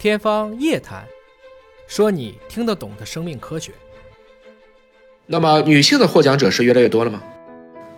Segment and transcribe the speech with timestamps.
[0.00, 1.02] 天方夜谭，
[1.86, 3.70] 说你听得懂的生命科学。
[5.26, 7.22] 那么，女性的获奖者是越来越多了吗？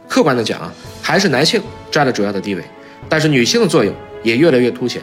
[0.09, 1.63] 客观的讲啊，还是男性
[1.93, 2.65] 占了主要的地位，
[3.09, 3.95] 但是女性的作用
[4.25, 5.01] 也越来越凸显。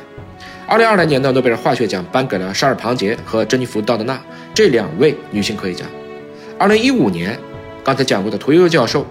[0.68, 4.22] 二零二零年的诺贝尔化学奖颁给了沙尔庞杰和珍妮弗道德纳
[4.54, 5.86] 这两位女性科学家。
[6.58, 7.40] 二零一五年，
[7.82, 9.06] 刚才讲过的屠呦呦教授，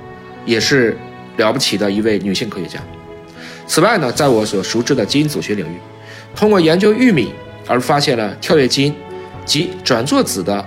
[0.44, 0.94] 也是
[1.38, 2.78] 了不起的一位女性科学家。
[3.66, 5.78] 此外呢，在我所熟知的基因组学领域，
[6.36, 7.32] 通过研究玉米
[7.68, 8.94] 而发现了跳跃基因
[9.44, 10.64] 及转座子的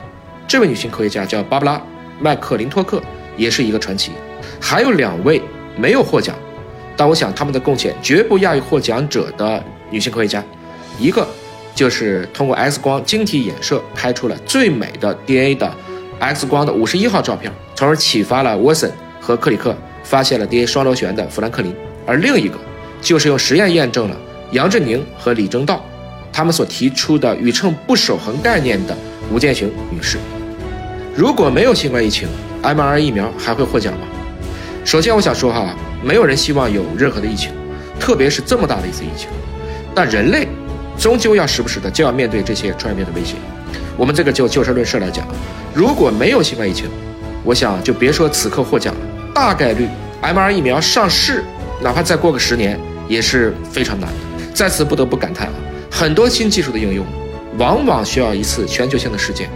[0.47, 1.77] 这位女性科学家叫芭芭拉·
[2.19, 3.01] 麦克林托克，
[3.35, 4.11] 也是一个传奇。
[4.59, 5.41] 还有两位
[5.75, 6.35] 没有获奖，
[6.95, 10.43] 但我想他们的贡献绝不亚于获奖者的女性科学家。
[10.99, 11.27] 一个
[11.73, 15.73] 就是通过 X 光晶体衍射拍出了最美的 DNA 的
[16.19, 21.73] X 光的五十一号照片，从而启发了沃森和克里克发现了 DNA 双螺旋的富兰克林。
[22.05, 22.55] 而另一个
[23.01, 24.17] 就是用实验验证了
[24.51, 25.83] 杨振宁和李政道
[26.31, 28.95] 他们所提出的宇称不守恒概念的
[29.31, 30.17] 吴建雄女士。
[31.15, 32.27] 如果没有新冠疫情
[32.61, 34.07] ，m r 疫苗还会获奖吗？
[34.85, 37.51] 首先，我想说哈，没有人希望有任何的疫情，
[37.99, 39.27] 特别是这么大的一次疫情。
[39.93, 40.47] 但人类
[40.97, 43.35] 终究要时不时的就要面对这些传染病的威胁。
[43.97, 45.27] 我们这个就就事论事来讲，
[45.73, 46.89] 如果没有新冠疫情，
[47.43, 49.01] 我想就别说此刻获奖了，
[49.35, 49.87] 大概率
[50.21, 51.43] m r 疫苗上市，
[51.81, 54.15] 哪怕再过个十年也是非常难的。
[54.53, 55.53] 在此不得不感叹啊，
[56.01, 57.05] 很多新技术的应用，
[57.59, 59.47] 往往需要一次全球性的事件，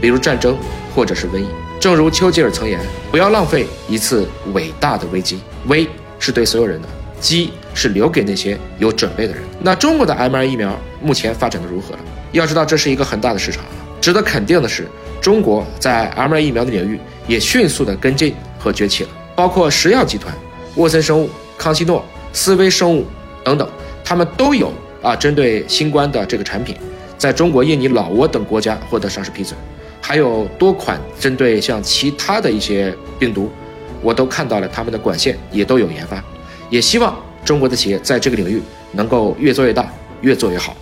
[0.00, 0.58] 比如战争
[0.92, 1.46] 或者是瘟疫。
[1.78, 2.80] 正如丘吉尔曾言
[3.12, 5.38] ：“不要浪费一次伟大的危机。
[5.68, 6.88] 危是对所有人的，
[7.20, 12.00] 机是留给那些有准备的人。”那中国的 mRNA 疫苗目前发展的如何了？
[12.32, 13.62] 要知道，这是一个很大的市场。
[14.00, 14.88] 值得肯定的是，
[15.20, 19.10] 中国在 mRNA 疫苗的领域也迅速的跟进和崛起了。
[19.36, 20.34] 包括石药集团、
[20.74, 23.06] 沃森生物、康希诺、思威生物
[23.44, 23.70] 等等，
[24.04, 26.76] 他们都有啊针对新冠的这个产品，
[27.18, 29.58] 在中国、印尼、老挝等国家获得上市批准。
[30.00, 33.50] 还有多款针对像其他的一些病毒，
[34.00, 36.22] 我都看到了他们的管线也都有研发，
[36.70, 38.60] 也希望中国的企业在这个领域
[38.92, 39.88] 能够越做越大，
[40.20, 40.76] 越做越好。